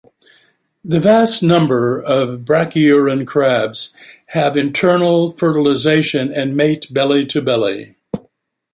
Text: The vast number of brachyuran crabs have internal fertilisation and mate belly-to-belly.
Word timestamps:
The 0.83 0.99
vast 0.99 1.43
number 1.43 1.99
of 2.01 2.39
brachyuran 2.43 3.27
crabs 3.27 3.95
have 4.29 4.57
internal 4.57 5.31
fertilisation 5.33 6.31
and 6.31 6.57
mate 6.57 6.91
belly-to-belly. 6.91 7.97